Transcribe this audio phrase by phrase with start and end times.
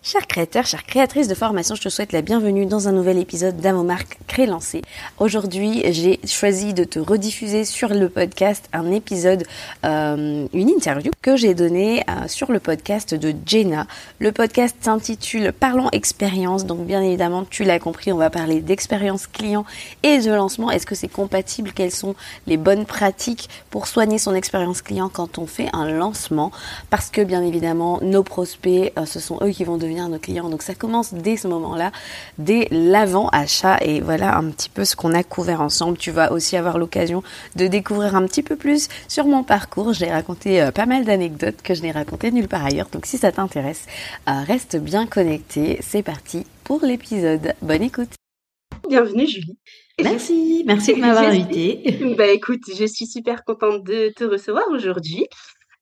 [0.00, 3.56] Chers créateurs, chères créatrices de formation, je te souhaite la bienvenue dans un nouvel épisode
[3.56, 4.80] d'Amomark Cré Lancé.
[5.18, 9.44] Aujourd'hui, j'ai choisi de te rediffuser sur le podcast un épisode,
[9.84, 13.88] euh, une interview que j'ai donnée euh, sur le podcast de Jenna.
[14.20, 16.64] Le podcast s'intitule Parlons expérience.
[16.64, 19.66] Donc bien évidemment, tu l'as compris, on va parler d'expérience client
[20.04, 20.70] et de lancement.
[20.70, 21.72] Est-ce que c'est compatible?
[21.74, 22.14] Quelles sont
[22.46, 26.52] les bonnes pratiques pour soigner son expérience client quand on fait un lancement?
[26.88, 30.48] Parce que bien évidemment, nos prospects, euh, ce sont eux qui vont devenir nos clients.
[30.48, 31.90] Donc ça commence dès ce moment-là,
[32.38, 33.78] dès l'avant-achat.
[33.82, 35.96] Et voilà un petit peu ce qu'on a couvert ensemble.
[35.98, 37.22] Tu vas aussi avoir l'occasion
[37.56, 39.92] de découvrir un petit peu plus sur mon parcours.
[39.92, 42.88] J'ai raconté euh, pas mal d'anecdotes que je n'ai racontées nulle part ailleurs.
[42.92, 43.86] Donc si ça t'intéresse,
[44.28, 45.78] euh, reste bien connecté.
[45.80, 47.54] C'est parti pour l'épisode.
[47.62, 48.10] Bonne écoute.
[48.88, 49.58] Bienvenue Julie.
[50.02, 51.98] Merci, merci de m'avoir invitée.
[52.16, 55.26] Bah écoute, je suis super contente de te recevoir aujourd'hui.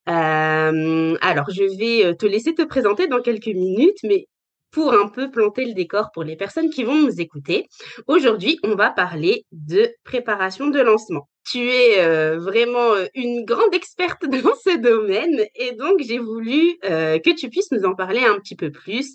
[0.08, 4.26] Euh, alors, je vais euh, te laisser te présenter dans quelques minutes, mais
[4.70, 7.66] pour un peu planter le décor pour les personnes qui vont nous écouter,
[8.06, 13.72] aujourd'hui, on va parler de préparation de lancement tu es euh, vraiment euh, une grande
[13.72, 18.24] experte dans ce domaine et donc j'ai voulu euh, que tu puisses nous en parler
[18.24, 19.14] un petit peu plus,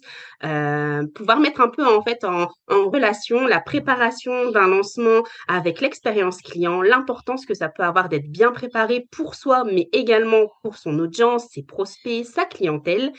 [1.14, 6.42] pouvoir mettre un peu en fait en, en relation la préparation d'un lancement avec l'expérience
[6.42, 10.98] client, l'importance que ça peut avoir d'être bien préparé pour soi, mais également pour son
[11.00, 13.12] audience, ses prospects, sa clientèle.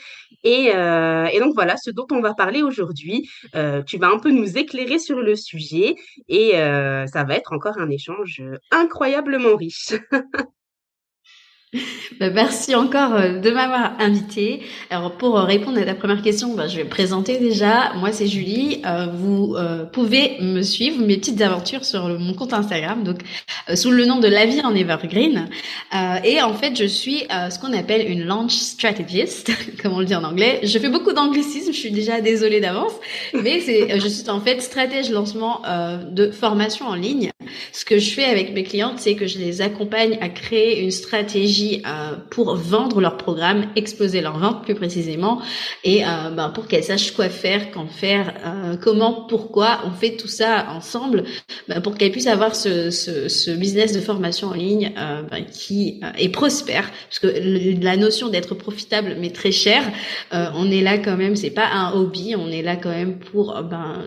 [0.43, 3.29] Et, et donc voilà, ce dont on va parler aujourd'hui.
[3.85, 5.95] tu vas un peu nous éclairer sur le sujet
[6.27, 9.93] et ça va être encore un échange incroyable incroyablement riche.
[12.19, 14.61] Bah, merci encore euh, de m'avoir invité.
[14.91, 17.93] Alors pour euh, répondre à ta première question, bah, je vais me présenter déjà.
[17.95, 18.81] Moi c'est Julie.
[18.85, 19.55] Euh, vous
[19.91, 23.21] pouvez me suivre mes petites aventures sur mon compte Instagram, donc
[23.73, 25.49] sous le nom de La vie en Evergreen.
[26.23, 30.15] et en fait je suis ce qu'on appelle une launch strategist, comme on le dit
[30.15, 30.59] en anglais.
[30.63, 32.93] Je fais beaucoup d'anglicisme, je suis déjà désolée d'avance,
[33.33, 35.61] mais je suis en fait stratège lancement
[36.11, 37.31] de formation en ligne.
[37.71, 40.91] Ce que je fais avec mes clientes, c'est que je les accompagne à créer une
[40.91, 45.41] stratégie euh, pour vendre leur programme, exposer leur vente plus précisément,
[45.83, 49.79] et euh, ben, pour qu'elles sachent quoi faire, quand faire, euh, comment, pourquoi.
[49.85, 51.23] On fait tout ça ensemble
[51.67, 56.91] ben, pour qu'elles puissent avoir ce, business de formation en ligne ben, qui est prospère,
[57.09, 59.83] parce que la notion d'être profitable mais très cher,
[60.31, 61.35] on est là quand même.
[61.35, 63.55] C'est pas un hobby, on est là quand même pour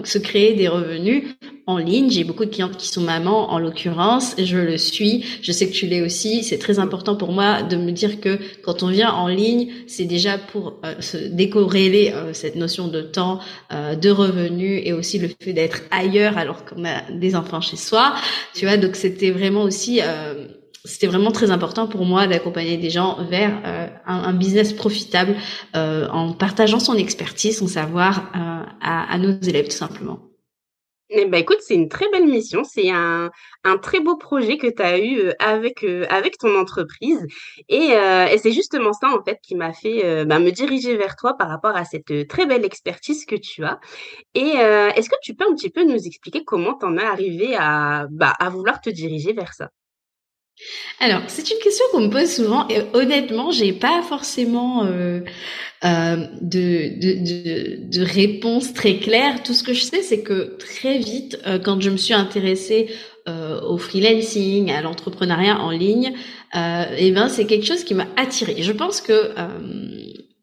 [0.04, 1.24] se créer des revenus
[1.66, 2.10] en ligne.
[2.10, 4.34] J'ai beaucoup de clientes qui sont mamans, en l'occurrence.
[4.38, 5.25] Je le suis.
[5.42, 6.42] Je sais que tu l'es aussi.
[6.42, 10.04] C'est très important pour moi de me dire que quand on vient en ligne, c'est
[10.04, 13.41] déjà pour euh, se décorréler euh, cette notion de temps,
[13.72, 17.76] euh, de revenus et aussi le fait d'être ailleurs alors qu'on a des enfants chez
[17.76, 18.15] soi.
[18.54, 20.00] Tu vois, donc c'était vraiment aussi
[20.84, 23.53] c'était vraiment très important pour moi d'accompagner des gens vers
[24.06, 25.34] un, un, business profitable
[25.75, 30.20] en partageant son expertise, son savoir à, à nos élèves tout simplement.
[31.08, 32.64] Eh ben, écoute, c'est une très belle mission.
[32.64, 33.30] C'est un,
[33.64, 37.24] un très beau projet que tu as eu euh, avec, euh, avec ton entreprise.
[37.68, 41.14] Et, euh, et c'est justement ça, en fait, qui m'a fait bah, me diriger vers
[41.16, 43.78] toi par rapport à cette très belle expertise que tu as.
[44.34, 44.40] Et
[44.96, 48.06] est-ce que tu peux un petit peu nous expliquer comment tu en es arrivé à,
[48.10, 49.70] bah, à vouloir te diriger vers ça?
[51.00, 55.20] Alors, c'est une question qu'on me pose souvent et honnêtement, j'ai pas forcément euh,
[55.84, 59.42] euh, de, réponse très claire.
[59.42, 62.88] Tout ce que je sais, c'est que très vite, euh, quand je me suis intéressée
[63.68, 66.12] au freelancing, à l'entrepreneuriat en ligne,
[66.54, 66.60] et
[66.97, 68.62] eh ben c'est quelque chose qui m'a attirée.
[68.62, 69.32] Je pense que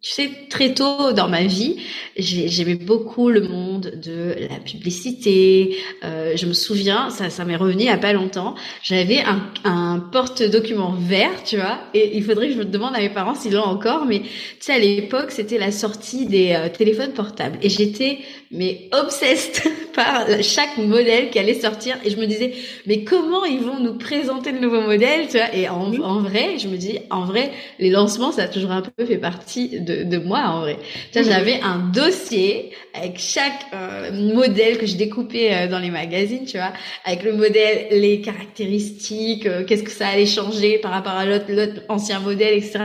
[0.03, 1.77] tu sais, très tôt dans ma vie,
[2.17, 5.77] j'aimais beaucoup le monde de la publicité.
[6.03, 8.53] Euh, je me souviens, ça, ça m'est revenu il y a pas longtemps.
[8.81, 12.99] J'avais un, un porte-document vert, tu vois, et il faudrait que je me demande à
[12.99, 14.05] mes parents s'ils l'ont encore.
[14.05, 14.27] Mais tu
[14.59, 18.19] sais, à l'époque, c'était la sortie des euh, téléphones portables, et j'étais
[18.51, 19.63] mais obsessed
[19.95, 22.53] par chaque modèle qui allait sortir, et je me disais,
[22.87, 25.55] mais comment ils vont nous présenter le nouveau modèle, tu vois?
[25.55, 28.81] Et en, en vrai, je me dis, en vrai, les lancements, ça a toujours un
[28.81, 30.77] peu fait partie de de, de moi en vrai.
[31.13, 36.57] J'avais un dossier avec chaque euh, modèle que je découpais euh, dans les magazines, tu
[36.57, 36.73] vois,
[37.05, 41.45] avec le modèle, les caractéristiques, euh, qu'est-ce que ça allait changer par rapport à l'autre,
[41.49, 42.79] l'autre ancien modèle, etc.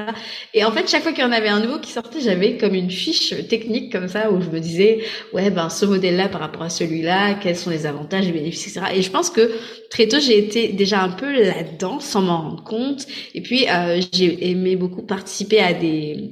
[0.54, 2.74] Et en fait, chaque fois qu'il y en avait un nouveau qui sortait, j'avais comme
[2.74, 5.00] une fiche technique comme ça où je me disais,
[5.34, 8.92] ouais, ben ce modèle-là par rapport à celui-là, quels sont les avantages, les bénéfices, etc.
[8.94, 9.50] Et je pense que
[9.90, 13.06] très tôt, j'ai été déjà un peu là-dedans sans m'en rendre compte.
[13.34, 13.66] Et puis,
[14.12, 16.30] j'ai aimé beaucoup participer à des,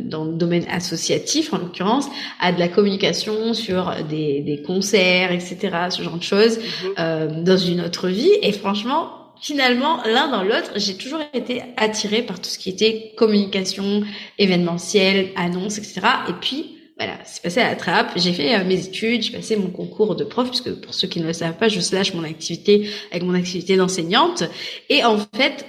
[0.00, 2.06] dans le domaine associatif en l'occurrence,
[2.40, 5.58] à de la communication sur des, des concerts, etc.,
[5.90, 6.90] ce genre de choses, mhm.
[6.98, 8.32] euh, dans une autre vie.
[8.42, 9.10] Et franchement,
[9.40, 14.02] finalement, l'un dans l'autre, j'ai toujours été attirée par tout ce qui était communication,
[14.38, 16.00] événementiel, annonce, etc.
[16.28, 18.10] Et puis, voilà, c'est passé à la trappe.
[18.16, 21.20] J'ai fait euh, mes études, j'ai passé mon concours de prof, puisque pour ceux qui
[21.20, 24.42] ne le savent pas, je slash mon activité avec mon activité d'enseignante.
[24.88, 25.64] Et en fait,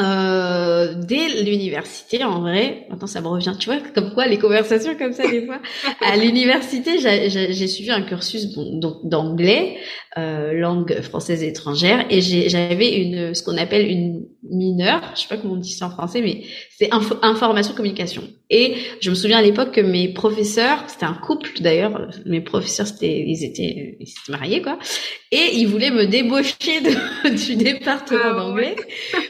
[0.00, 4.96] euh, dès l'université, en vrai, maintenant ça me revient, tu vois, comme quoi les conversations
[4.96, 5.60] comme ça des fois.
[6.00, 8.48] à l'université, j'ai suivi un cursus
[9.04, 9.76] d'anglais,
[10.18, 15.36] euh, langue française étrangère, et j'avais une, ce qu'on appelle une mineure, je sais pas
[15.36, 16.42] comment on dit ça en français, mais
[16.78, 18.22] c'est information communication.
[18.50, 22.86] Et je me souviens à l'époque que mes professeurs, c'était un couple d'ailleurs, mes professeurs
[22.86, 24.78] c'était, ils étaient, ils s'étaient mariés quoi,
[25.30, 28.76] et ils voulaient me débaucher de, du département ah d'anglais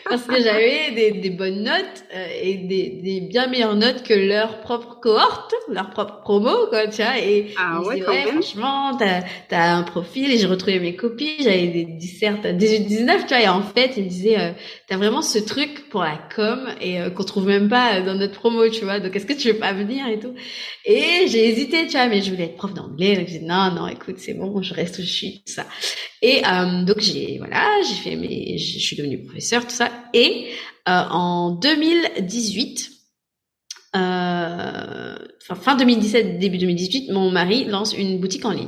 [0.08, 4.14] parce que j'avais des, des, bonnes notes euh, et des, des, bien meilleures notes que
[4.14, 7.18] leur propre cohorte, leur propre promo quoi, tu vois.
[7.18, 11.36] Et ah ils ouais, ouais franchement, t'as as un profil et j'ai retrouvé mes copies,
[11.40, 13.40] j'avais des dissertes à 18-19, tu vois.
[13.40, 14.50] Et en fait, ils me disaient, euh,
[14.88, 18.34] t'as vraiment ce truc pour la com et euh, qu'on trouve même pas dans notre
[18.34, 19.00] promo, tu vois.
[19.00, 20.34] Donc est-ce que tu veux pas venir et tout?
[20.84, 23.16] Et j'ai hésité, tu vois, mais je voulais être prof d'anglais.
[23.16, 25.66] Donc j'ai dit non, non, écoute, c'est bon, je reste où je suis, tout ça.
[26.22, 29.90] Et euh, donc j'ai voilà, j'ai fait mes, je suis devenue professeur, tout ça.
[30.12, 30.48] Et
[30.88, 32.90] euh, en 2018.
[33.96, 38.66] Euh, enfin, fin 2017, début 2018, mon mari lance une boutique en ligne.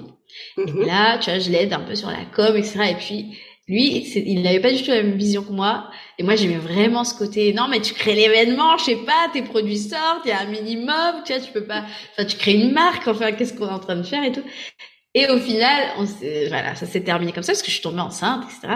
[0.56, 0.86] Et mm-hmm.
[0.86, 2.92] là, tu vois, je l'aide un peu sur la com, etc.
[2.92, 3.36] Et puis,
[3.68, 5.90] lui, il n'avait pas du tout la même vision que moi.
[6.18, 9.42] Et moi, j'aimais vraiment ce côté, non, mais tu crées l'événement, je sais pas, tes
[9.42, 12.54] produits sortent, il y a un minimum, tu vois, tu peux pas, enfin, tu crées
[12.54, 14.44] une marque, enfin, qu'est-ce qu'on est en train de faire et tout.
[15.14, 16.04] Et au final, on
[16.48, 18.74] voilà, ça s'est terminé comme ça parce que je suis tombée enceinte, etc.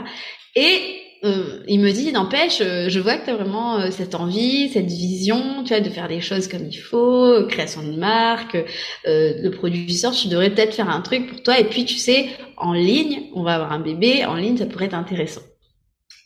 [0.56, 4.14] Et euh, il me dit, n'empêche, euh, je vois que tu as vraiment euh, cette
[4.14, 8.56] envie, cette vision, tu vois, de faire des choses comme il faut, création de marque,
[9.04, 11.58] le produit sort, tu devrais peut-être faire un truc pour toi.
[11.58, 14.86] Et puis, tu sais, en ligne, on va avoir un bébé, en ligne, ça pourrait
[14.86, 15.42] être intéressant.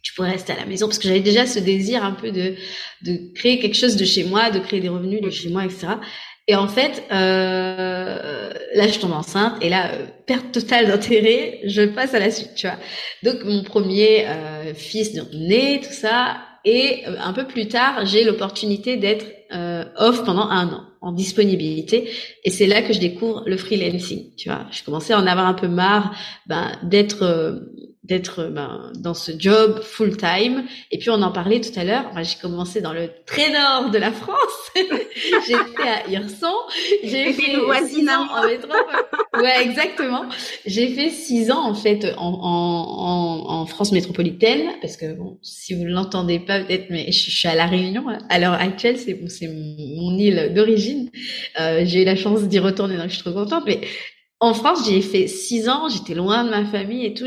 [0.03, 2.55] Tu pourrais rester à la maison parce que j'avais déjà ce désir un peu de,
[3.03, 5.95] de créer quelque chose de chez moi, de créer des revenus de chez moi, etc.
[6.47, 11.83] Et en fait, euh, là, je tombe enceinte et là, euh, perte totale d'intérêt, je
[11.83, 12.77] passe à la suite, tu vois.
[13.23, 16.37] Donc, mon premier euh, fils né, tout ça,
[16.67, 19.25] et euh, un peu plus tard, j'ai l'opportunité d'être
[19.55, 22.11] euh, off pendant un an, en disponibilité,
[22.45, 24.67] et c'est là que je découvre le freelancing, tu vois.
[24.71, 26.15] Je commençais à en avoir un peu marre,
[26.47, 27.63] ben, d'être
[28.05, 30.65] d'être ben, dans ce job full time.
[30.91, 32.13] Et puis on en parlait tout à l'heure.
[32.13, 34.71] Moi, j'ai commencé dans le très nord de la France.
[34.77, 36.53] J'étais à Hirson.
[37.03, 37.57] J'ai fait
[37.87, 39.43] six ans en métropole.
[39.43, 40.27] Ouais, exactement.
[40.67, 45.75] J'ai fait six ans en fait en, en, en, France métropolitaine parce que bon, si
[45.75, 48.99] vous l'entendez pas peut-être, mais je, suis à la Réunion à l'heure actuelle.
[48.99, 51.11] C'est c'est mon île d'origine.
[51.59, 53.65] Euh, j'ai eu la chance d'y retourner, donc je suis trop contente.
[53.67, 53.81] Mais
[54.41, 57.27] en France, j'ai fait six ans, j'étais loin de ma famille et tout.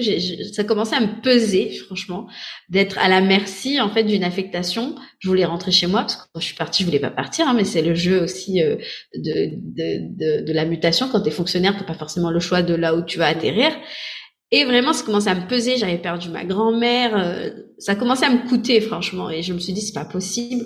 [0.54, 2.28] ça commençait à me peser, franchement,
[2.70, 4.96] d'être à la merci en fait d'une affectation.
[5.20, 7.48] Je voulais rentrer chez moi parce que quand je suis partie, je voulais pas partir,
[7.48, 8.76] hein, mais c'est le jeu aussi euh,
[9.16, 11.08] de, de, de, la mutation.
[11.10, 13.72] Quand tu es fonctionnaire, t'as pas forcément le choix de là où tu vas atterrir.
[14.52, 15.78] Et vraiment, ça commençait à me peser.
[15.78, 17.18] J'avais perdu ma grand-mère.
[17.18, 17.50] Euh,
[17.80, 19.30] ça commençait à me coûter, franchement.
[19.30, 20.66] Et je me suis dit, c'est pas possible.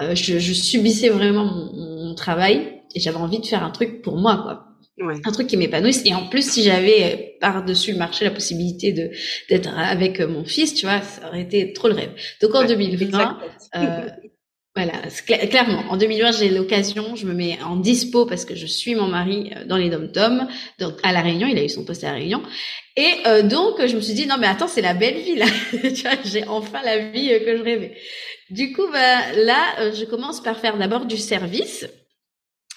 [0.00, 1.72] Euh, je, je, subissais vraiment mon,
[2.08, 4.69] mon travail et j'avais envie de faire un truc pour moi, quoi
[5.08, 6.02] un truc qui m'épanouisse.
[6.04, 9.10] Et en plus si j'avais euh, par dessus le marché la possibilité de
[9.48, 12.10] d'être avec euh, mon fils tu vois ça aurait été trop le rêve.
[12.40, 13.38] Donc en 2020
[13.76, 14.08] euh,
[14.76, 14.92] voilà
[15.26, 19.08] clairement en 2020 j'ai l'occasion je me mets en dispo parce que je suis mon
[19.08, 20.46] mari euh, dans les dom tom
[20.78, 22.42] donc à la Réunion il a eu son poste à la Réunion.
[22.96, 25.46] Et donc je me suis dit non mais attends c'est la belle vie là.
[25.70, 27.96] Tu vois j'ai enfin la vie que je rêvais.
[28.50, 31.86] Du coup bah là je commence par faire d'abord du service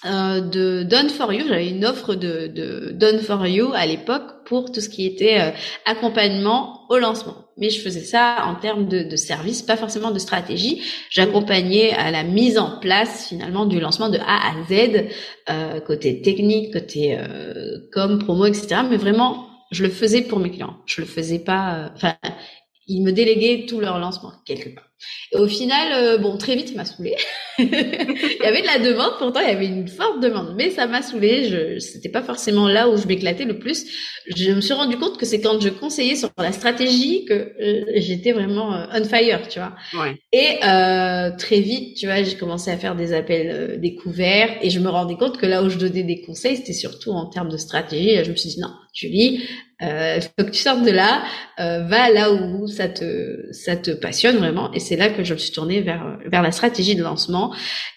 [0.04, 1.46] euh, de Done for You.
[1.48, 5.40] J'avais une offre de, de Done for You à l'époque pour tout ce qui était
[5.40, 5.50] euh,
[5.86, 7.34] accompagnement au lancement.
[7.56, 10.82] Mais je faisais ça en termes de, de service, pas forcément de stratégie.
[11.10, 15.06] J'accompagnais à la mise en place finalement du lancement de A à Z,
[15.50, 18.82] euh, côté technique, côté euh, com, promo, etc.
[18.88, 20.76] Mais vraiment, je le faisais pour mes clients.
[20.86, 21.90] Je le faisais pas.
[21.94, 22.14] Enfin,
[22.86, 24.84] ils me déléguaient tout leur lancement quelque part.
[25.32, 27.16] Et au final, euh, bon, très vite, ça m'a saoulé.
[27.58, 30.86] il y avait de la demande, pourtant il y avait une forte demande, mais ça
[30.86, 31.48] m'a saoulé.
[31.48, 33.84] Je, c'était pas forcément là où je m'éclatais le plus.
[34.34, 37.84] Je me suis rendu compte que c'est quand je conseillais sur la stratégie que euh,
[37.96, 39.74] j'étais vraiment euh, on fire, tu vois.
[40.00, 40.16] Ouais.
[40.32, 40.58] Et
[41.38, 45.16] très vite, tu vois, j'ai commencé à faire des appels découverts et je me rendais
[45.16, 48.24] compte que là où je donnais des conseils, c'était surtout en termes de stratégie.
[48.24, 49.42] je me suis dit non, Julie,
[49.84, 51.22] euh, faut que tu sortes de là,
[51.60, 54.72] euh, va là où ça te ça te passionne vraiment.
[54.72, 57.54] Et c'est là que je me suis tournée vers vers la stratégie de lancement.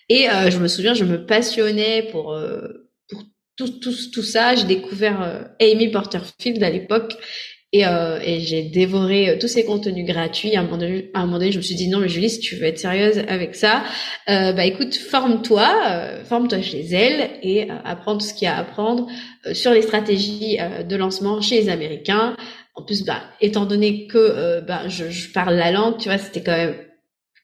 [0.09, 3.23] Et euh, je me souviens, je me passionnais pour euh, pour
[3.57, 4.55] tout tout tout ça.
[4.55, 7.15] J'ai découvert euh, Amy Porterfield à l'époque
[7.73, 10.55] et, euh, et j'ai dévoré euh, tous ces contenus gratuits.
[10.55, 12.79] À un, moment donné, je me suis dit non, mais Julie, si tu veux être
[12.79, 13.83] sérieuse avec ça,
[14.29, 18.49] euh, bah écoute, forme-toi, euh, forme-toi chez elle et euh, apprends tout ce qu'il y
[18.49, 19.07] a à apprendre
[19.53, 20.57] sur les stratégies
[20.87, 22.35] de lancement chez les Américains.
[22.75, 26.43] En plus, bah, étant donné que bah, je, je, parle la langue, tu vois, c'était
[26.43, 26.75] quand même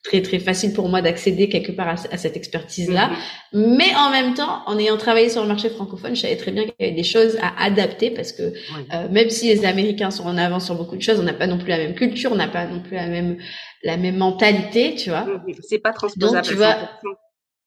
[0.03, 3.11] très très facile pour moi d'accéder quelque part à, cette expertise-là.
[3.53, 3.77] Mhm.
[3.77, 6.63] Mais en même temps, en ayant travaillé sur le marché francophone, je savais très bien
[6.63, 10.25] qu'il y avait des choses à adapter parce que euh, même si les Américains sont
[10.25, 12.35] en avance sur beaucoup de choses, on n'a pas non plus la même culture, on
[12.35, 13.37] n'a pas non plus la même
[13.83, 15.25] la même mentalité, tu vois.
[15.61, 16.35] C'est pas transposable.
[16.35, 16.75] Donc, tu vois,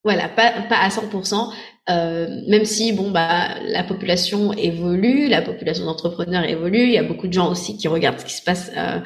[0.05, 1.53] voilà, pas, pas à 100%,
[1.89, 7.05] euh, même si bon bah la population évolue, la population d'entrepreneurs évolue, il y a
[7.05, 8.99] beaucoup de gens aussi qui regardent ce qui se passe euh,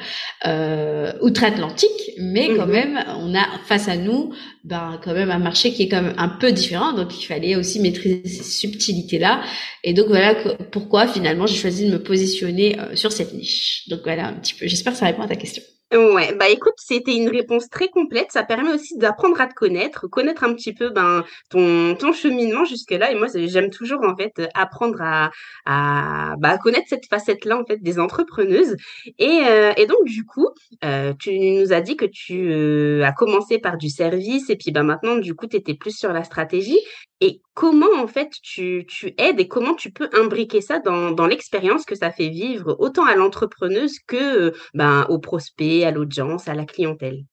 [0.47, 2.71] euh, outre-Atlantique, mais quand mhm.
[2.71, 4.33] même on a face à nous
[4.63, 7.55] bah, quand même un marché qui est quand même un peu différent, donc il fallait
[7.55, 9.41] aussi maîtriser ces subtilités là,
[9.83, 10.35] et donc voilà
[10.71, 13.87] pourquoi finalement j'ai choisi de me positionner euh, sur cette niche.
[13.89, 15.61] Donc voilà un petit peu, j'espère que ça répond à ta question.
[15.93, 18.31] Ouais, bah écoute, c'était une réponse très complète.
[18.31, 22.63] Ça permet aussi d'apprendre à te connaître, connaître un petit peu ben ton ton cheminement
[22.63, 23.11] jusque là.
[23.11, 25.31] Et moi, j'aime toujours en fait apprendre à
[25.65, 28.77] à bah, connaître cette facette-là en fait des entrepreneuses.
[29.19, 30.47] Et euh, et donc du coup,
[30.85, 34.71] euh, tu nous as dit que tu euh, as commencé par du service et puis
[34.71, 36.79] bah maintenant du coup tu plus sur la stratégie.
[37.21, 41.27] Et comment en fait tu, tu aides et comment tu peux imbriquer ça dans, dans
[41.27, 46.55] l'expérience que ça fait vivre autant à l'entrepreneuse que ben, aux prospects, à l'audience, à
[46.55, 47.23] la clientèle?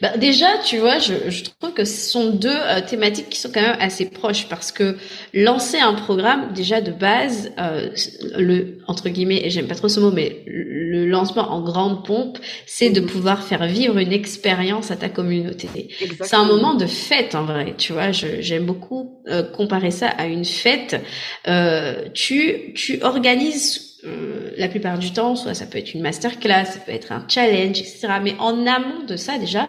[0.00, 3.50] Bah déjà, tu vois, je, je, trouve que ce sont deux euh, thématiques qui sont
[3.52, 4.96] quand même assez proches parce que
[5.32, 7.90] lancer un programme, déjà de base, euh,
[8.36, 12.38] le entre guillemets, et j'aime pas trop ce mot, mais le lancement en grande pompe,
[12.66, 15.68] c'est de pouvoir faire vivre une expérience à ta communauté.
[16.20, 18.12] C'est un moment de fête en vrai, tu vois.
[18.12, 21.00] J'aime beaucoup euh, comparer ça à une fête.
[21.48, 26.64] Euh, tu tu organises euh, la plupart du temps, soit ça peut être une masterclass,
[26.64, 28.08] ça peut être un challenge, etc.
[28.20, 29.68] Mais en amont de ça, déjà,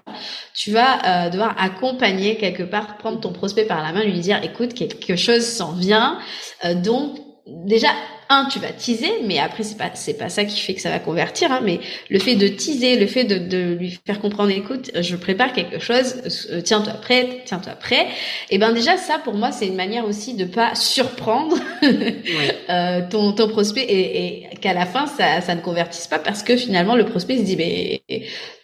[0.55, 4.43] tu vas euh, devoir accompagner quelque part, prendre ton prospect par la main, lui dire,
[4.43, 6.17] écoute, quelque chose s'en vient.
[6.65, 7.89] Euh, donc, déjà,
[8.33, 10.89] un, tu vas teaser, mais après c'est pas c'est pas ça qui fait que ça
[10.89, 11.51] va convertir.
[11.51, 15.15] Hein, mais le fait de teaser, le fait de, de lui faire comprendre, écoute, je
[15.15, 18.07] prépare quelque chose, euh, tiens-toi prêt, tiens-toi prêt.
[18.49, 21.57] Et ben déjà ça pour moi c'est une manière aussi de pas surprendre
[22.69, 26.43] euh, ton ton prospect et, et qu'à la fin ça ça ne convertisse pas parce
[26.43, 28.03] que finalement le prospect se dit mais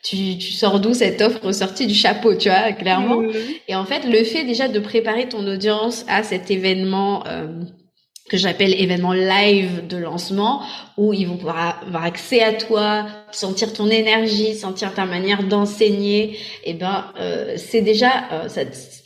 [0.04, 3.22] tu, tu sors d'où cette offre sortie du chapeau, tu vois, clairement.
[3.68, 7.48] Et en fait, le fait déjà de préparer ton audience à cet événement euh,
[8.30, 10.62] que j'appelle événement live de lancement
[10.98, 16.32] où ils vont pouvoir avoir accès à toi, sentir ton énergie, sentir ta manière d'enseigner.
[16.64, 18.48] Et eh ben euh, c'est déjà euh,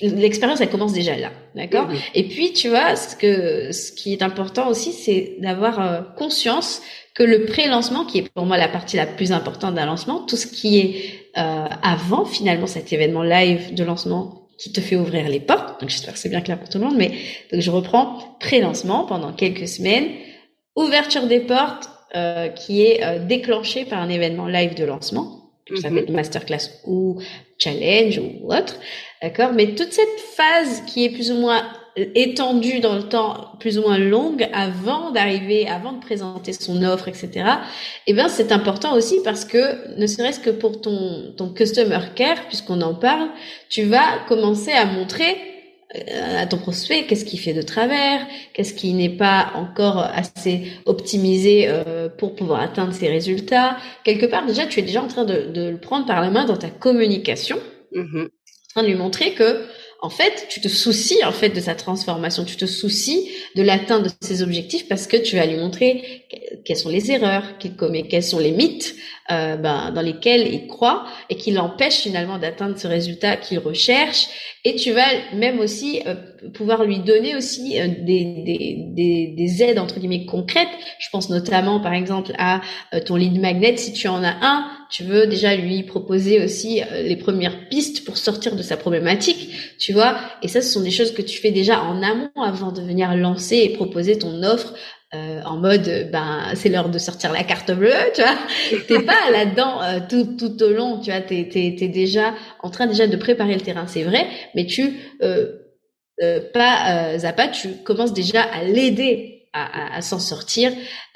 [0.01, 1.87] l'expérience elle commence déjà là, d'accord?
[2.13, 6.81] Et puis tu vois ce que ce qui est important aussi c'est d'avoir euh, conscience
[7.15, 10.35] que le pré-lancement qui est pour moi la partie la plus importante d'un lancement, tout
[10.35, 15.39] ce qui est avant finalement cet événement live de lancement qui te fait ouvrir les
[15.39, 15.79] portes.
[15.81, 16.97] Donc j'espère que c'est bien clair pour tout le monde.
[16.97, 17.11] Mais
[17.51, 20.09] donc je reprends pré-lancement pendant quelques semaines,
[20.75, 25.83] ouverture des portes euh, qui est euh, déclenchée par un événement live de lancement, ça
[25.83, 27.21] s'appelle mm masterclass ou
[27.57, 28.77] challenge ou autre,
[29.21, 29.53] d'accord?
[29.53, 31.63] Mais toute cette phase qui est plus ou moins
[31.95, 37.07] étendue dans le temps plus ou moins longue avant d'arriver, avant de présenter son offre,
[37.07, 37.45] etc.
[38.07, 42.47] Eh bien, c'est important aussi parce que ne serait-ce que pour ton ton customer care,
[42.47, 43.29] puisqu'on en parle,
[43.69, 45.37] tu vas commencer à montrer
[45.95, 50.63] euh, à ton prospect qu'est-ce qui fait de travers, qu'est-ce qui n'est pas encore assez
[50.85, 53.77] optimisé euh, pour pouvoir atteindre ses résultats.
[54.03, 56.45] Quelque part, déjà, tu es déjà en train de, de le prendre par la main
[56.45, 57.59] dans ta communication,
[57.95, 58.25] mm-hmm.
[58.25, 59.63] en train de lui montrer que
[60.03, 64.03] en fait, tu te soucies en fait de sa transformation, tu te soucies de l'atteinte
[64.03, 66.25] de ses objectifs parce que tu vas lui montrer
[66.65, 68.95] quelles sont les erreurs qu'il commet, quels sont les mythes
[69.31, 74.27] euh, ben, dans lesquels il croit et qui l'empêchent finalement d'atteindre ce résultat qu'il recherche.
[74.65, 76.15] Et tu vas même aussi euh,
[76.53, 80.69] pouvoir lui donner aussi euh, des, des, des, des, aides entre guillemets concrètes.
[80.99, 82.61] Je pense notamment par exemple à
[82.93, 83.75] euh, ton lead magnet.
[83.75, 88.15] Si tu en as un, tu veux déjà lui proposer aussi les premières pistes pour
[88.17, 89.49] sortir de sa problématique,
[89.79, 90.17] tu vois.
[90.43, 93.15] Et ça, ce sont des choses que tu fais déjà en amont avant de venir
[93.15, 94.73] lancer et proposer ton offre
[95.15, 98.35] euh, en mode ben c'est l'heure de sortir la carte bleue tu vois
[98.87, 102.71] t'es pas là-dedans euh, tout tout au long tu vois t'es t'es t'es déjà en
[102.71, 105.51] train déjà de préparer le terrain c'est vrai mais tu euh,
[106.23, 110.71] euh pas à pas tu commences déjà à l'aider à, à, s'en sortir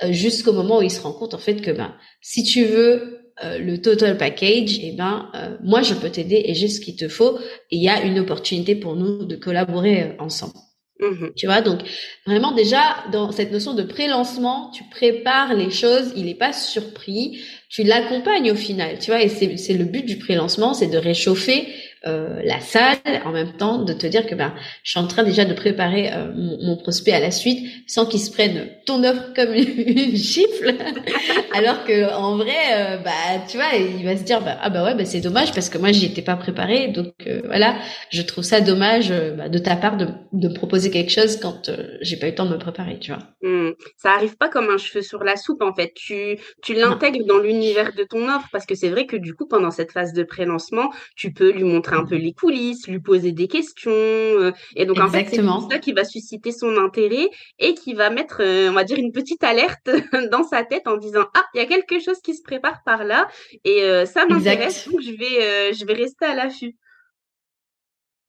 [0.09, 3.77] jusqu'au moment où il se rend compte en fait que ben si tu veux le
[3.77, 5.29] total package, et eh ben
[5.63, 7.37] moi je peux t'aider et j'ai ce qu'il te faut.
[7.69, 10.53] Et il y a une opportunité pour nous de collaborer ensemble.
[10.99, 11.81] Mmh tu vois, donc
[12.25, 12.79] vraiment déjà
[13.11, 17.39] dans cette notion de pré-lancement, tu prépares les choses, il n'est pas surpris,
[17.69, 21.67] tu l'accompagnes au final, tu vois, et c'est le but du pré-lancement, c'est de réchauffer
[22.05, 25.23] euh, la salle, en même temps de te dire que ben je suis en train
[25.23, 29.33] déjà de préparer euh, mon, prospect à la suite, sans qu'il se prenne ton offre
[29.35, 29.65] comme une,
[30.15, 30.75] gifle,
[31.53, 33.11] alors que en vrai, euh, bah
[33.49, 35.79] tu vois, il va se dire bah, ah bah ouais bah c'est dommage parce que
[35.79, 37.13] moi j'y étais pas préparé, donc
[37.45, 37.75] voilà,
[38.11, 41.71] je trouve ça dommage bah, de ta part de, de me proposer quelque chose quand
[42.01, 43.23] j'ai pas eu le temps de me préparer, tu vois.
[43.41, 43.71] Mmh.
[43.97, 47.39] Ça arrive pas comme un cheveu sur la soupe en fait, tu tu l'intègres dans
[47.39, 50.21] l'univers de ton offre parce que c'est vrai que du coup pendant cette phase de
[50.21, 53.91] pré-lancement, tu peux lui montrer un peu les coulisses, lui poser des questions.
[53.91, 57.29] Euh, et donc, en fait, c'est ça qui va susciter son intérêt
[57.59, 59.89] et qui va mettre, euh, on va dire, une petite alerte
[60.31, 63.03] dans sa tête en disant, ah, il y a quelque chose qui se prépare par
[63.03, 63.27] là
[63.63, 66.75] et euh, ça m'intéresse, donc je vais, je vais rester à l'affût.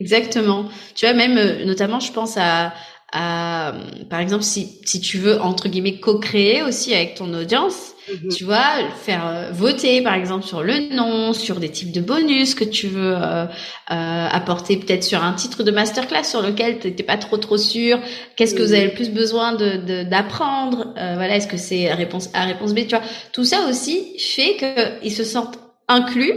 [0.01, 0.69] Exactement.
[0.95, 2.73] Tu vois, même, notamment, je pense à,
[3.13, 3.75] à,
[4.11, 8.31] par exemple, si, si tu veux, entre guillemets, co-créer aussi avec ton audience, Mhm.
[8.31, 8.65] Tu vois,
[9.05, 12.87] faire euh, voter par exemple sur le nom, sur des types de bonus que tu
[12.87, 17.17] veux euh, euh, apporter peut-être sur un titre de masterclass sur lequel tu n'étais pas
[17.17, 17.99] trop trop sûr.
[18.37, 20.95] Qu'est-ce que vous avez le plus besoin de d'apprendre?
[20.95, 25.13] Voilà, est-ce que c'est réponse A, réponse B Tu vois, tout ça aussi fait qu'ils
[25.13, 26.35] se sentent inclus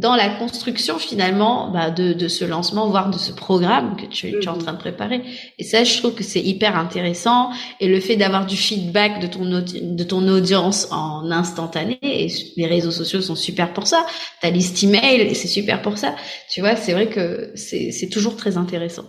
[0.00, 4.30] dans la construction finalement bah, de, de ce lancement, voire de ce programme que tu,
[4.30, 4.62] tu, es en mhm.
[4.62, 5.22] train de préparer.
[5.58, 7.50] Et ça, je trouve que c'est hyper intéressant.
[7.80, 12.66] Et le fait d'avoir du feedback de ton, de ton audience en instantané, et les
[12.66, 14.06] réseaux sociaux sont super pour ça.
[14.40, 16.16] Ta liste email, c'est super pour ça.
[16.50, 19.04] Tu vois, c'est vrai que c'est toujours très intéressant.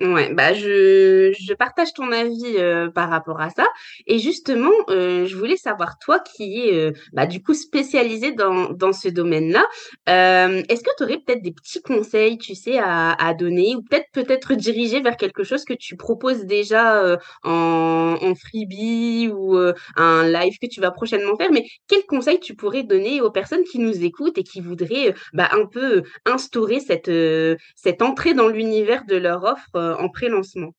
[0.00, 3.66] Ouais, bah je, je partage ton avis euh, par rapport à ça.
[4.06, 8.70] Et justement, euh, je voulais savoir, toi qui es euh, bah, du coup spécialisé dans,
[8.70, 9.62] dans ce domaine-là,
[10.06, 14.06] est-ce que tu aurais peut-être des petits conseils, tu sais, à, à donner ou peut-être
[14.14, 19.54] peut-être diriger vers quelque chose que tu proposes déjà en, en freebie ou
[19.96, 23.64] un live que tu vas prochainement faire, mais quels conseils tu pourrais donner aux personnes
[23.64, 27.10] qui nous écoutent et qui voudraient bah, un peu instaurer cette,
[27.76, 30.72] cette entrée dans l'univers de leur offre en pré-lancement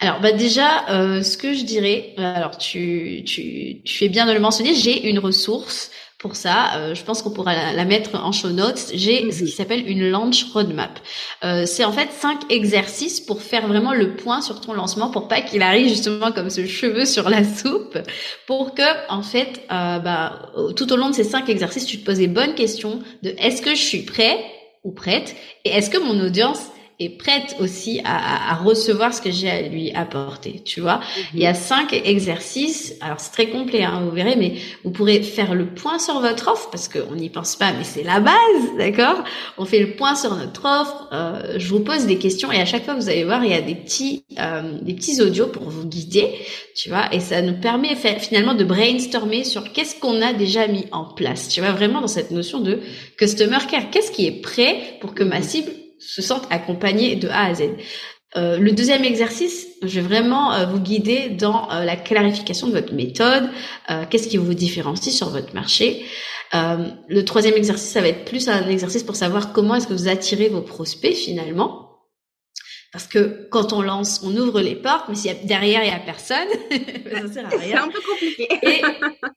[0.00, 4.32] alors bah déjà, euh, ce que je dirais, alors tu, tu, tu fais bien de
[4.32, 6.76] le mentionner, j'ai une ressource pour ça.
[6.76, 8.90] Euh, je pense qu'on pourra la, mettre en show notes.
[8.94, 10.98] J'ai ce qui s'appelle une launch roadmap.
[11.44, 15.28] Euh, c'est en fait cinq exercices pour faire vraiment le point sur ton lancement, pour
[15.28, 17.98] pas qu'il arrive justement comme ce cheveu sur la soupe,
[18.46, 22.20] pour que en fait, bah, tout au long de ces cinq exercices, tu te poses
[22.20, 24.38] les bonnes questions de est-ce que je suis prêt
[24.82, 26.60] ou prête et est-ce que mon audience
[27.00, 30.60] est prête aussi à, à, recevoir ce que j'ai à lui apporter.
[30.64, 31.00] Tu vois,
[31.34, 32.94] il y a cinq exercices.
[33.00, 34.54] Alors c'est très complet, hein, vous verrez, mais
[34.84, 38.04] vous pourrez faire le point sur votre offre parce qu'on n'y pense pas, mais c'est
[38.04, 38.34] la base,
[38.78, 39.24] d'accord?
[39.58, 41.08] On fait le point sur notre offre.
[41.12, 43.54] Euh, je vous pose des questions et à chaque fois, vous allez voir, il y
[43.54, 46.32] a des petits, euh, des petits audios pour vous guider,
[46.76, 50.86] tu vois, et ça nous permet finalement de brainstormer sur qu'est-ce qu'on a déjà mis
[50.92, 51.48] en place.
[51.48, 52.80] Tu vois, vraiment dans cette notion de
[53.18, 55.70] customer care, qu'est-ce qui est prêt pour que ma cible
[56.06, 57.62] se sentent accompagnés de A à Z.
[58.36, 62.72] Euh, le deuxième exercice, je vais vraiment euh, vous guider dans euh, la clarification de
[62.72, 63.48] votre méthode,
[64.10, 66.04] qu'est-ce qui vous différencie sur votre marché.
[66.52, 70.08] le troisième exercice, ça va être plus un exercice pour savoir comment est-ce que vous
[70.08, 71.93] attirez vos prospects finalement.
[72.94, 75.98] Parce que quand on lance, on ouvre les portes, mais si derrière il y a
[75.98, 77.60] personne, ça sert à rien.
[77.60, 78.48] C'est un peu compliqué.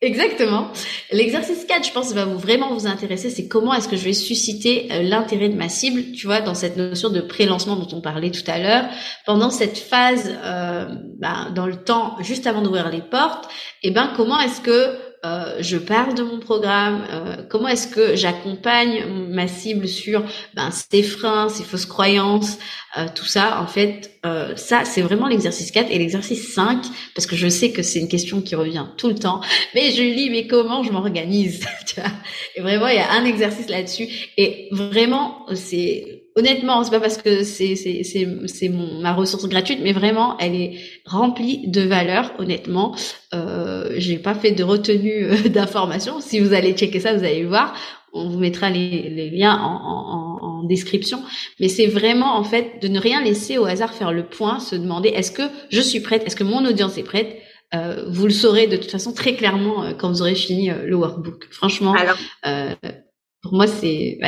[0.02, 0.72] exactement.
[1.12, 4.14] L'exercice 4, je pense, va vous vraiment vous intéresser, c'est comment est-ce que je vais
[4.14, 8.00] susciter euh, l'intérêt de ma cible, tu vois, dans cette notion de pré-lancement dont on
[8.00, 8.86] parlait tout à l'heure,
[9.26, 10.86] pendant cette phase, euh,
[11.18, 13.46] bah, dans le temps, juste avant d'ouvrir les portes,
[13.82, 17.88] et eh ben comment est-ce que euh, je parle de mon programme, euh, comment est-ce
[17.88, 22.58] que j'accompagne ma cible sur ben, ses freins, ses fausses croyances,
[22.98, 23.62] euh, tout ça.
[23.62, 24.14] En fait,
[24.58, 26.84] ça, c'est vraiment l'exercice 4 et l'exercice 5,
[27.16, 29.40] parce que je sais que c'est une question qui revient tout le temps.
[29.74, 31.66] Mais je lis, mais comment je m'organise
[32.56, 34.10] Et vraiment, il y a un exercice là-dessus.
[34.36, 39.80] Et vraiment, c'est honnêtement, c'est pas parce que c'est c'est c'est c'est ma ressource gratuite,
[39.82, 42.34] mais vraiment, elle est remplie de valeur.
[42.40, 42.96] Honnêtement,
[43.34, 46.22] euh, j'ai pas fait de retenue euh, d'informations.
[46.22, 47.76] Si vous allez checker ça, vous allez voir.
[48.14, 51.22] On vous mettra les, les liens en, en, en description.
[51.60, 54.76] Mais c'est vraiment en fait de ne rien laisser au hasard faire le point, se
[54.76, 57.38] demander est-ce que je suis prête, est-ce que mon audience est prête?
[57.74, 60.86] Euh, vous le saurez de toute façon très clairement euh, quand vous aurez fini euh,
[60.86, 61.48] le workbook.
[61.52, 62.18] Franchement, Alors,
[63.42, 64.20] pour moi, c'est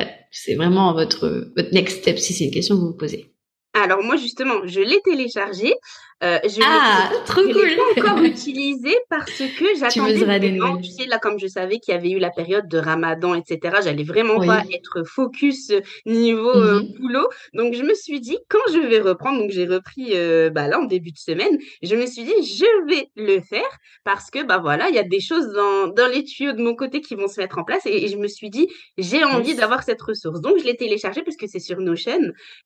[0.55, 3.33] vraiment votre votre next step si c'est une question que vous vous posez.
[3.73, 5.73] Alors moi justement, je l'ai téléchargé.
[6.21, 7.77] Euh, je ah, trop cool.
[7.95, 11.97] pas encore utilisé parce que j'attendais vraiment, tu sais là comme je savais qu'il y
[11.97, 13.77] avait eu la période de Ramadan etc.
[13.81, 17.29] J'allais vraiment pas être focus euh, niveau euh, mmh boulot.
[17.53, 20.81] Donc je me suis dit quand je vais reprendre, donc j'ai repris euh, bah là
[20.81, 23.69] en début de semaine, je me suis dit je vais le faire
[24.03, 26.75] parce que bah voilà il y a des choses dans dans les tuyaux de mon
[26.75, 29.83] côté qui vont se mettre en place et, je me suis dit j'ai envie d'avoir
[29.83, 30.41] cette ressource.
[30.41, 32.19] Donc je l'ai téléchargé parce que c'est sur Notion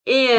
[0.08, 0.30] et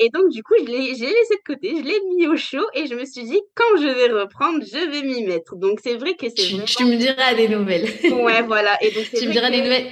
[0.00, 2.63] et donc du coup je l'ai j'ai laissé de côté, je l'ai mis au chaud
[2.74, 5.56] et je me suis dit, quand je vais reprendre, je vais m'y mettre.
[5.56, 6.64] Donc, c'est vrai que c'est vraiment...
[6.64, 7.88] Tu me diras des nouvelles.
[8.12, 8.76] ouais, voilà.
[8.82, 9.90] Et donc, tu me diras des nouvelles.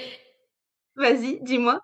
[0.97, 1.81] Vas-y, dis-moi.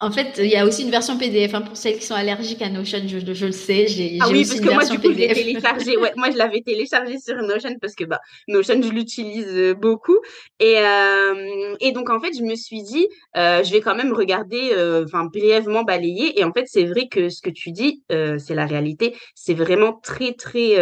[0.00, 2.62] En fait, il y a aussi une version PDF hein, pour celles qui sont allergiques
[2.62, 3.00] à Notion.
[3.04, 3.88] Je, je, le sais.
[3.88, 5.96] J'ai ah oui, parce que moi, du coup, je l'ai téléchargé.
[5.96, 10.16] Ouais, moi, je l'avais téléchargé sur Notion parce que bah Notion, je l'utilise euh, beaucoup.
[10.60, 14.12] Et euh, et donc en fait, je me suis dit, euh, je vais quand même
[14.12, 16.38] regarder, euh, enfin brièvement balayer.
[16.38, 19.16] Et en fait, c'est vrai que ce que tu dis, c'est la réalité.
[19.34, 20.76] C'est vraiment très très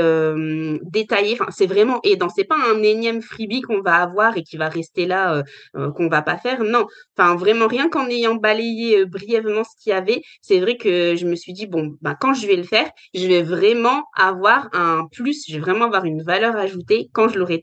[0.83, 1.39] détaillé.
[1.41, 4.59] Enfin, c'est vraiment et dans c'est pas un énième freebie qu'on va avoir et qui
[4.59, 5.43] va rester là,
[5.75, 6.63] qu'on va pas faire.
[6.65, 11.17] Non, enfin vraiment rien qu'en ayant balayé brièvement ce qu'il y avait, c'est vrai que
[11.17, 14.69] je me suis dit, bon, bah, quand je vais le faire, je vais vraiment avoir
[14.73, 17.61] un plus, je vais vraiment avoir une valeur ajoutée quand je l'aurai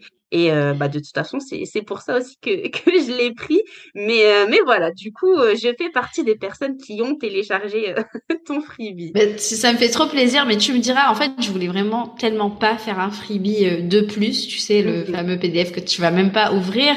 [0.00, 0.13] mmh.
[0.34, 3.62] Et euh, bah, de toute façon, c'est pour ça aussi que, que je l'ai pris.
[3.94, 7.94] Mais, euh, mais voilà, du coup, euh, je fais partie des personnes qui ont téléchargé
[8.46, 9.12] ton freebie.
[9.38, 12.50] ça me fait trop plaisir, mais tu me diras, en fait, je voulais vraiment tellement
[12.50, 16.10] pas faire un freebie de plus, tu sais, le mmh fameux PDF que tu vas
[16.10, 16.92] même pas ouvrir,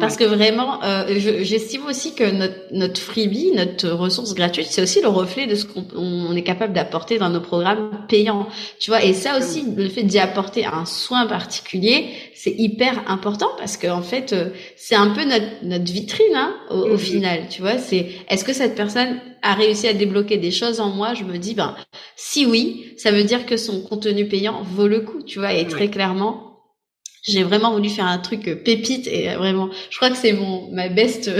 [0.00, 5.08] parce que vraiment, j'estime aussi que notre, notre freebie, notre ressource gratuite, c'est aussi le
[5.08, 8.48] reflet de ce qu'on est capable d'apporter dans nos programmes payants,
[8.80, 9.04] tu vois.
[9.04, 13.86] Et ça aussi, le fait d'y apporter un soin particulier, c'est hyper important parce que
[13.86, 16.98] en fait euh, c'est un peu notre notre vitrine hein, au, mm-hmm.
[16.98, 17.78] final tu vois.
[17.78, 21.14] C'est est-ce que cette personne a réussi à débloquer des choses en moi?
[21.14, 21.76] Je me dis ben
[22.16, 25.52] si oui ça veut dire que son contenu payant vaut le coup tu vois.
[25.52, 26.44] Et très clairement
[27.26, 30.70] j'ai vraiment voulu faire un truc euh, pépite et vraiment je crois que c'est mon
[30.70, 31.30] ma best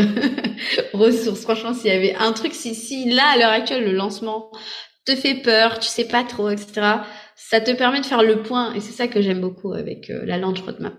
[0.92, 1.40] ressource.
[1.40, 4.51] Franchement s'il y avait un truc si si là à l'heure actuelle le lancement
[5.07, 6.98] te fait peur tu sais pas trop etc
[7.38, 8.74] ça te permet de faire le point.
[8.74, 10.94] Et c'est ça que j'aime beaucoup avec euh, la Launch Roadmap.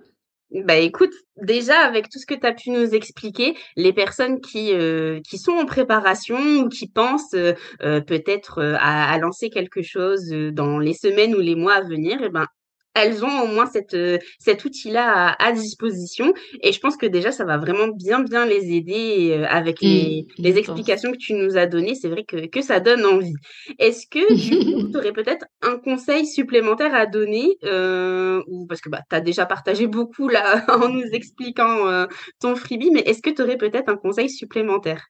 [0.52, 4.74] Bah écoute, déjà avec tout ce que tu as pu nous expliquer, les personnes qui
[4.74, 7.54] euh, qui sont en préparation ou qui pensent euh,
[8.02, 12.30] peut-être à, à, lancer quelque chose dans les semaines ou les mois à venir, eh
[12.30, 12.48] ben
[13.04, 16.34] elles ont au moins cette, euh, cet outil-là à, disposition.
[16.62, 19.86] Et je pense que déjà, ça va vraiment bien, bien les aider euh, avec mmh,
[19.86, 21.96] les, les explications que tu nous as données.
[21.96, 23.34] C'est vrai que, que ça donne envie.
[23.78, 28.82] Est-ce que du coup, tu aurais peut-être un conseil supplémentaire à donner euh, ou Parce
[28.82, 32.06] que bah, tu as déjà partagé beaucoup là en nous expliquant euh,
[32.40, 35.08] ton freebie, mais est-ce que tu aurais peut-être un conseil supplémentaire?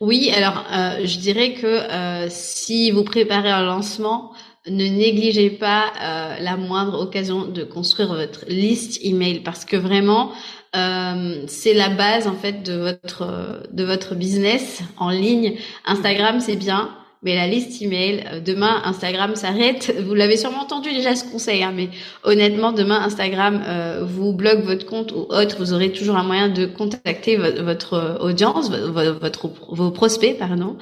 [0.00, 0.64] Oui, alors
[1.04, 4.32] je dirais que si vous préparez un lancement,
[4.70, 10.32] ne négligez pas euh, la moindre occasion de construire votre liste email parce que vraiment
[10.76, 15.56] euh, c'est la base en fait de votre de votre business en ligne.
[15.84, 16.90] Instagram c'est bien,
[17.22, 19.94] mais la liste email euh, demain Instagram s'arrête.
[20.06, 21.88] Vous l'avez sûrement entendu déjà ce conseil, hein, mais
[22.24, 23.62] honnêtement demain Instagram
[24.02, 28.70] vous bloque votre compte ou autre, vous aurez toujours un moyen de contacter votre, audience,
[28.70, 30.76] votre, vos prospects pardon,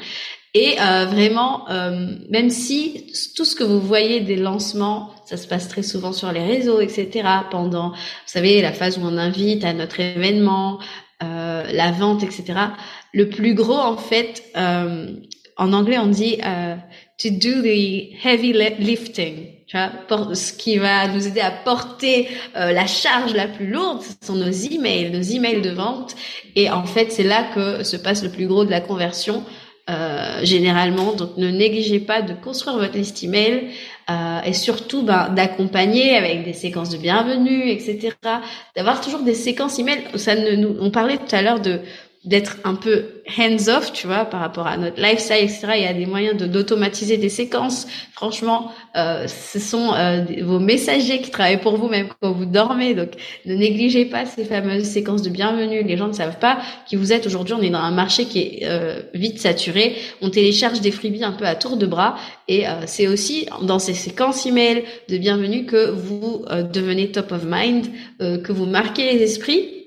[0.54, 5.46] et euh, vraiment, euh, même si tout ce que vous voyez des lancements, ça se
[5.46, 7.28] passe très souvent sur les réseaux, etc.
[7.50, 7.96] Pendant, vous
[8.26, 10.78] savez, la phase où on invite à notre événement,
[11.22, 12.54] euh, la vente, etc.
[13.12, 14.42] Le plus gros, en fait,
[15.58, 16.38] en anglais, on dit
[17.18, 19.48] to do the heavy lifting.
[19.66, 24.26] Tu vois, ce qui va nous aider à porter la charge la plus lourde, ce
[24.26, 26.14] sont nos emails, nos emails de vente.
[26.56, 29.44] Et en fait, c'est là que se passe le plus gros de la conversion.
[29.88, 31.12] euh, généralement.
[31.12, 33.70] Donc ne négligez pas de construire votre liste email
[34.10, 38.14] euh, et surtout ben, d'accompagner avec des séquences de bienvenue, etc.
[38.76, 40.04] D'avoir toujours des séquences email.
[40.16, 41.80] Ça ne nous, on parlait tout à l'heure de
[42.24, 43.06] d'être un peu
[43.38, 45.68] hands-off, tu vois, par rapport à notre lifestyle, etc.
[45.76, 47.86] Il y a des moyens de d'automatiser des séquences.
[48.12, 52.94] Franchement, euh, ce sont euh, vos messagers qui travaillent pour vous même quand vous dormez.
[52.94, 53.10] Donc,
[53.46, 55.84] ne négligez pas ces fameuses séquences de bienvenue.
[55.84, 57.26] Les gens ne savent pas qui vous êtes.
[57.26, 59.94] Aujourd'hui, on est dans un marché qui est euh, vite saturé.
[60.20, 62.16] On télécharge des freebies un peu à tour de bras.
[62.48, 67.30] Et euh, c'est aussi dans ces séquences email de bienvenue que vous euh, devenez top
[67.30, 67.86] of mind,
[68.18, 69.77] que vous marquez les esprits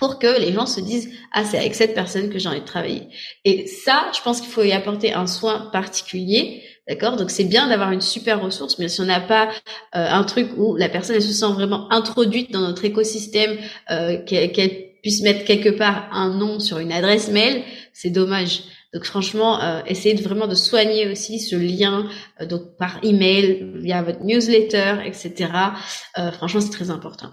[0.00, 2.66] pour que les gens se disent ah c'est avec cette personne que j'ai envie de
[2.66, 3.08] travailler.
[3.44, 7.16] Et ça, je pense qu'il faut y apporter un soin particulier, d'accord?
[7.16, 9.50] Donc c'est bien d'avoir une super ressource, mais si on n'a pas
[9.94, 13.58] euh, un truc où la personne elle se sent vraiment introduite dans notre écosystème,
[13.90, 18.62] euh, qu'elle puisse mettre quelque part un nom sur une adresse mail, c'est dommage.
[18.92, 22.08] Donc franchement, euh, essayez de vraiment de soigner aussi ce lien
[22.40, 25.52] euh, donc par email, via votre newsletter, etc.
[26.32, 27.30] Franchement, c'est très important.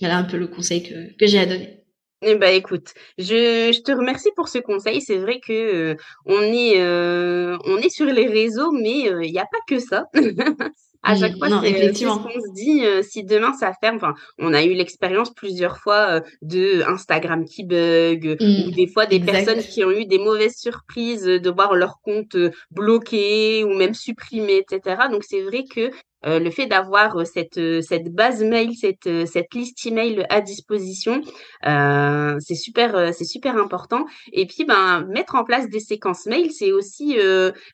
[0.00, 1.79] Voilà un peu le conseil que, que j'ai à donner.
[2.22, 5.00] Eh ben, écoute, je, je te remercie pour ce conseil.
[5.00, 5.94] C'est vrai que euh,
[6.26, 9.78] on est euh, on est sur les réseaux, mais euh, il n'y a pas que
[9.78, 10.04] ça.
[11.02, 12.84] À chaque fois, c'est ce qu'on se dit.
[13.10, 18.36] si demain ça ferme, enfin, on a eu l'expérience plusieurs fois de Instagram qui bug,
[18.38, 18.70] ou mmh.
[18.72, 22.36] des fois des personnes qui ont eu des mauvaises surprises de voir leur compte
[22.70, 25.04] bloqué ou même supprimé, etc.
[25.10, 25.90] Donc c'est vrai que
[26.26, 30.40] euh, le fait d'avoir euh, cette euh, cette base mail, cette cette liste email à
[30.40, 31.22] disposition,
[31.66, 34.06] euh, c'est super c'est super important.
[34.32, 37.16] Et puis ben mettre en place des séquences mail, c'est aussi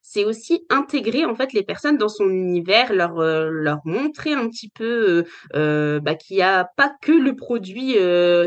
[0.03, 4.69] c'est aussi intégrer en fait les personnes dans son univers, leur leur montrer un petit
[4.69, 7.95] peu bah, qu'il n'y a pas que le produit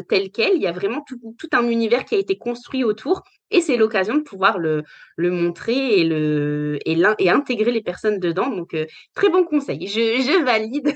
[0.08, 3.24] tel quel, il y a vraiment tout, tout un univers qui a été construit autour
[3.52, 4.84] et c'est l'occasion de pouvoir le,
[5.18, 8.50] le montrer et, le, et, et intégrer les personnes dedans.
[8.50, 9.88] Donc, euh, très bon conseil.
[9.88, 10.94] Je, je valide.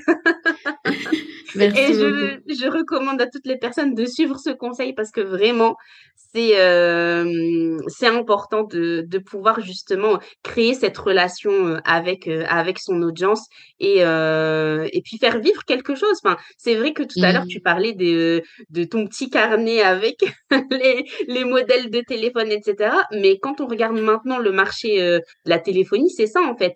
[1.54, 5.20] Merci et je, je, recommande à toutes les personnes de suivre ce conseil parce que
[5.20, 5.76] vraiment,
[6.32, 12.78] c'est euh, c'est important de, de pouvoir justement créer cette relation euh, avec euh, avec
[12.78, 13.46] son audience
[13.78, 16.18] et euh, et puis faire vivre quelque chose.
[16.24, 17.48] Enfin, c'est vrai que tout à l'heure mmh.
[17.48, 20.24] tu parlais de de ton petit carnet avec
[20.70, 22.94] les les modèles de téléphone, etc.
[23.12, 26.74] Mais quand on regarde maintenant le marché de la téléphonie, c'est ça en fait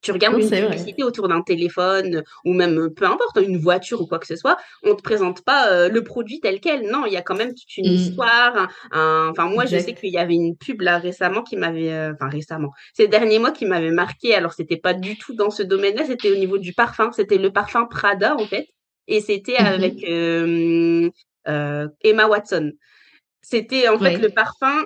[0.00, 4.18] tu regardes une publicité autour d'un téléphone ou même peu importe une voiture ou quoi
[4.18, 6.90] que ce soit, on te présente pas euh, le produit tel quel.
[6.90, 7.94] Non, il y a quand même toute une mmh.
[7.94, 8.68] histoire.
[8.92, 12.28] Enfin moi je sais qu'il y avait une pub là récemment qui m'avait, euh, enfin
[12.28, 14.34] récemment, ces derniers mois qui m'avait marqué.
[14.34, 17.10] Alors c'était pas du tout dans ce domaine-là, c'était au niveau du parfum.
[17.12, 18.68] C'était le parfum Prada en fait,
[19.06, 21.10] et c'était mmh avec euh,
[22.02, 22.72] Emma Watson.
[23.42, 24.84] C'était en fait le parfum,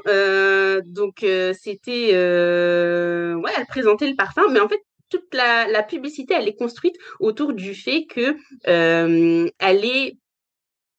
[0.84, 4.80] donc c'était, ouais, elle présentait le parfum, mais en fait
[5.11, 10.18] toute la, la, publicité, elle est construite autour du fait que euh, elle est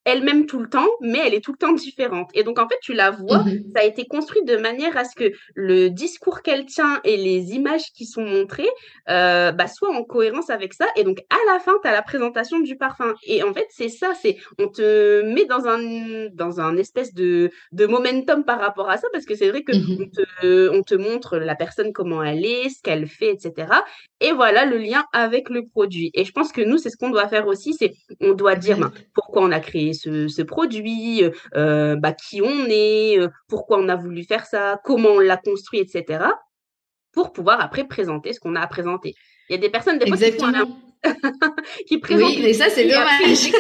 [0.05, 2.29] elle-même tout le temps, mais elle est tout le temps différente.
[2.33, 5.03] Et donc, en fait, tu la vois, mmh ça a été construit de manière à
[5.03, 8.69] ce que le discours qu'elle tient et les images qui sont montrées
[9.09, 10.85] euh, bah, soient en cohérence avec ça.
[10.95, 13.13] Et donc, à la fin, tu as la présentation du parfum.
[13.23, 17.51] Et en fait, c'est ça, c'est on te met dans un, dans un espèce de,
[17.71, 20.83] de momentum par rapport à ça, parce que c'est vrai que mmh on, te, on
[20.83, 23.67] te montre la personne, comment elle est, ce qu'elle fait, etc.
[24.21, 26.12] Et voilà le lien avec le produit.
[26.13, 28.77] Et je pense que nous, c'est ce qu'on doit faire aussi, c'est on doit dire
[28.77, 31.23] ben, pourquoi on a créé ce, produit,
[31.56, 35.38] euh, bah, qui on est, euh, pourquoi on a voulu faire ça, comment on l'a
[35.38, 36.25] construit, etc.
[37.12, 39.13] Pour pouvoir après présenter ce qu'on a à présenter.
[39.49, 40.17] Il y a des personnes des fois
[41.88, 42.30] qui présentent.
[42.30, 43.52] Oui, mais ça c'est dommage.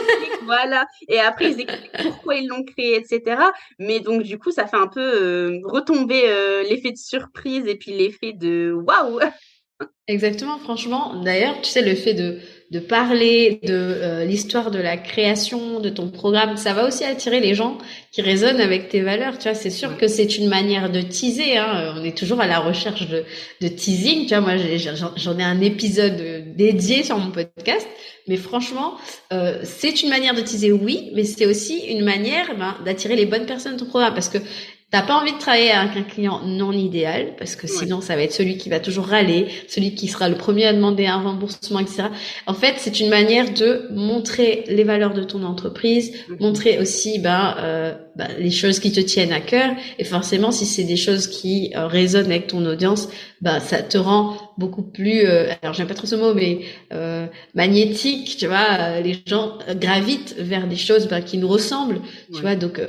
[0.43, 0.85] voilà.
[1.07, 3.41] Et après ils expliquent pourquoi ils l'ont créé, etc.
[3.79, 6.21] Mais donc du coup ça fait un peu euh, retomber
[6.69, 9.19] l'effet de surprise et puis l'effet de waouh.
[10.07, 11.21] Exactement, franchement.
[11.23, 12.39] D'ailleurs, tu sais, le fait de,
[12.71, 17.39] de parler de euh, l'histoire de la création de ton programme, ça va aussi attirer
[17.39, 17.79] les gens
[18.11, 19.39] qui résonnent avec tes valeurs.
[19.39, 21.57] Tu vois, c'est sûr que c'est une manière de teaser.
[21.57, 21.95] Hein.
[21.97, 23.23] On est toujours à la recherche de,
[23.61, 24.27] de teasing.
[24.27, 24.53] Tu vois, moi,
[25.15, 27.87] j'en ai, un épisode dédié sur mon podcast.
[28.27, 28.93] Mais franchement,
[29.33, 33.25] euh, c'est une manière de teaser, oui, mais c'est aussi une manière ben, d'attirer les
[33.25, 34.13] bonnes personnes de ton programme.
[34.13, 34.37] Parce que
[34.91, 38.23] T'as pas envie de travailler avec un client non idéal parce que sinon ça va
[38.23, 41.79] être celui qui va toujours râler, celui qui sera le premier à demander un remboursement,
[41.79, 42.05] etc.
[42.47, 46.37] En fait, c'est une manière de montrer les valeurs de ton entreprise, mhm.
[46.39, 49.71] montrer aussi ben euh, bah, les choses qui te tiennent à cœur.
[49.97, 53.09] Et forcément, si c'est des choses qui euh, résonnent avec ton audience,
[53.41, 55.25] bah ça te rend beaucoup plus.
[55.25, 56.59] Euh, alors j'aime pas trop ce mot, mais
[56.93, 58.37] euh, magnétique.
[58.37, 62.01] Tu vois, les gens gravitent vers des choses bah, qui nous ressemblent.
[62.33, 62.81] Tu vois, donc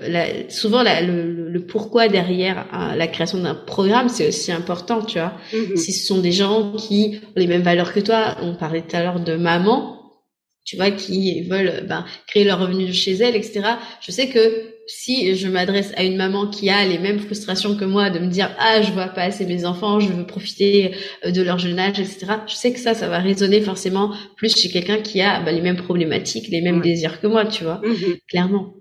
[0.49, 5.03] souvent le, le, pourquoi derrière la création d'un programme, c'est aussi important.
[5.03, 5.77] Tu vois, mm-hmm.
[5.77, 8.97] si ce sont des gens qui ont les mêmes valeurs que toi, on parlait tout
[8.97, 9.97] à l'heure de maman
[10.65, 13.63] tu vois, qui veulent ben, créer leur revenu chez elles, etc.
[14.01, 17.85] Je sais que si je m'adresse à une maman qui a les mêmes frustrations que
[17.85, 21.31] moi, de me dire ah je vois pas assez mes enfants, je veux profiter euh,
[21.31, 22.27] de leur jeune âge, etc.
[22.47, 25.63] Je sais que ça, ça va résonner forcément plus chez quelqu'un qui a ben, les
[25.63, 28.75] mêmes problématiques, les mêmes désirs que moi, tu vois, mmh clairement.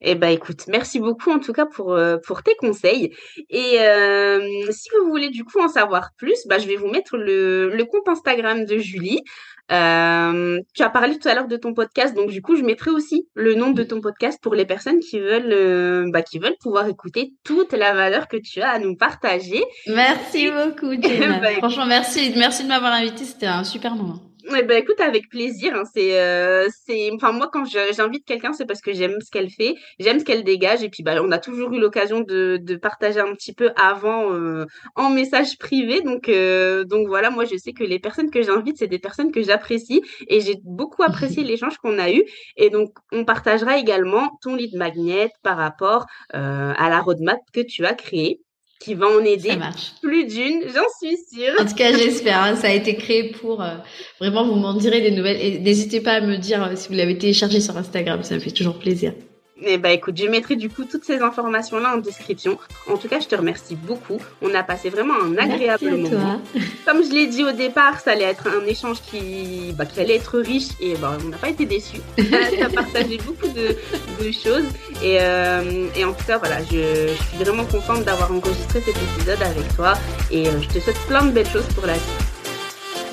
[0.00, 3.12] Eh ben écoute, merci beaucoup en tout cas pour, euh, pour tes conseils.
[3.50, 7.16] Et euh, si vous voulez du coup en savoir plus, bah, je vais vous mettre
[7.16, 9.22] le, le compte Instagram de Julie.
[9.70, 12.90] Euh, tu as parlé tout à l'heure de ton podcast, donc du coup, je mettrai
[12.90, 16.56] aussi le nom de ton podcast pour les personnes qui veulent, euh, bah, qui veulent
[16.60, 19.62] pouvoir écouter toute la valeur que tu as à nous partager.
[19.86, 21.38] Merci beaucoup, Jenna.
[21.42, 23.24] Bah, Franchement, merci, merci de m'avoir invité.
[23.24, 24.27] C'était un super moment.
[24.56, 25.74] Eh ben, écoute, avec plaisir.
[25.74, 29.50] Hein, c'est, euh, c'est, enfin moi quand j'invite quelqu'un, c'est parce que j'aime ce qu'elle
[29.50, 32.76] fait, j'aime ce qu'elle dégage, et puis bah on a toujours eu l'occasion de, de
[32.76, 34.64] partager un petit peu avant euh,
[34.96, 36.00] en message privé.
[36.00, 39.32] Donc euh, donc voilà, moi je sais que les personnes que j'invite, c'est des personnes
[39.32, 42.24] que j'apprécie, et j'ai beaucoup apprécié l'échange qu'on a eu.
[42.56, 47.84] Et donc on partagera également ton lead magnet par rapport à la roadmap que tu
[47.84, 48.40] as créée
[48.80, 49.56] qui va en aider
[50.02, 51.54] plus d'une, j'en suis sûre.
[51.60, 52.42] En tout cas, j'espère.
[52.42, 52.56] Hein.
[52.56, 53.74] ça a été créé pour euh,
[54.20, 56.94] vraiment vous m'en direz des nouvelles et n'hésitez pas à me dire euh, si vous
[56.94, 59.14] l'avez téléchargé sur Instagram, ça me fait toujours plaisir.
[59.62, 62.58] Eh ben écoute, je mettrai du coup toutes ces informations là en description.
[62.88, 64.18] En tout cas, je te remercie beaucoup.
[64.40, 66.40] On a passé vraiment un agréable moment.
[66.86, 70.16] Comme je l'ai dit au départ, ça allait être un échange qui, bah, qui allait
[70.16, 72.00] être riche et bah, on n'a pas été déçus.
[72.16, 73.76] tu as partagé beaucoup de,
[74.24, 74.66] de choses
[75.02, 78.96] et, euh, et, en tout cas, voilà, je, je suis vraiment contente d'avoir enregistré cet
[78.96, 79.94] épisode avec toi
[80.30, 82.38] et euh, je te souhaite plein de belles choses pour la suite.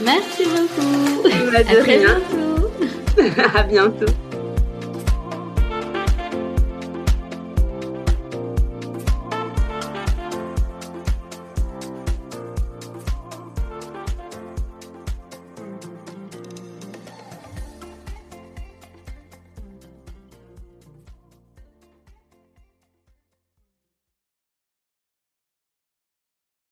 [0.03, 1.27] Merci beaucoup.
[1.55, 2.69] À très bientôt.
[3.55, 4.05] à bientôt.